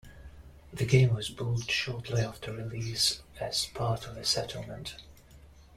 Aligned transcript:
The 0.73 0.85
game 0.87 1.13
was 1.13 1.29
pulled 1.29 1.69
shortly 1.69 2.23
after 2.23 2.51
release 2.51 3.21
as 3.39 3.67
part 3.67 4.07
of 4.07 4.15
the 4.15 4.25
settlement. 4.25 4.95